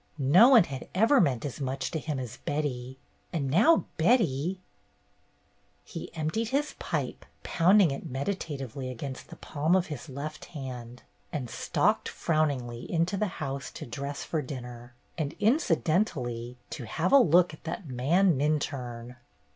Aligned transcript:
No 0.17 0.49
one 0.49 0.63
had 0.63 0.87
ever 0.95 1.21
meant 1.21 1.45
as 1.45 1.61
much 1.61 1.91
to 1.91 1.99
him 1.99 2.17
as 2.17 2.37
Betty, 2.37 2.97
and 3.31 3.51
now 3.51 3.85
Betty— 3.97 4.59
He 5.85 6.11
emptied 6.15 6.47
his 6.47 6.73
pipe, 6.79 7.23
pounding 7.43 7.91
it 7.91 8.03
meditatively 8.09 8.89
against 8.89 9.27
the 9.27 9.35
palm 9.35 9.75
of 9.75 9.85
his 9.93 10.09
left 10.09 10.45
hand, 10.45 11.03
and 11.31 11.51
stalked 11.51 12.09
frowningly 12.09 12.91
into 12.91 13.15
the 13.15 13.27
house 13.37 13.69
to 13.73 13.85
dress 13.85 14.23
for 14.23 14.41
dinner, 14.41 14.95
and 15.19 15.35
incidentally 15.39 16.57
to 16.71 16.85
have 16.85 17.11
a 17.11 17.17
look 17.19 17.53
at 17.53 17.63
that 17.65 17.85
man 17.87 18.35
Minturne 18.35 19.17